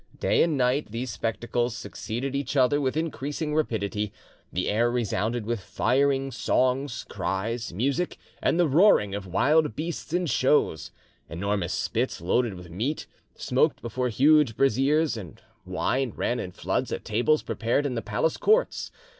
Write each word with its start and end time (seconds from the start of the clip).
Day 0.19 0.41
and 0.41 0.57
night 0.57 0.89
these 0.91 1.11
spectacles 1.11 1.75
succeeded 1.77 2.35
each 2.35 2.57
other 2.57 2.81
with 2.81 2.97
increasing 2.97 3.53
rapidity, 3.53 4.11
the 4.51 4.67
air 4.67 4.89
resounded 4.89 5.45
with 5.45 5.59
firing, 5.61 6.31
songs, 6.31 7.05
cries, 7.07 7.71
music, 7.71 8.17
and 8.41 8.59
the 8.59 8.67
roaring 8.67 9.13
of 9.13 9.27
wild 9.27 9.75
beasts 9.75 10.11
in 10.11 10.25
shows. 10.25 10.89
Enormous 11.29 11.73
spits, 11.73 12.19
loaded 12.19 12.55
with 12.55 12.71
meat, 12.71 13.05
smoked 13.35 13.79
before 13.83 14.09
huge 14.09 14.57
braziers, 14.57 15.15
and 15.15 15.39
wine 15.65 16.13
ran 16.15 16.39
in 16.39 16.49
floods 16.51 16.91
at 16.91 17.05
tables 17.05 17.43
prepared 17.43 17.85
in 17.85 17.93
the 17.93 18.01
palace 18.01 18.37
courts. 18.37 18.89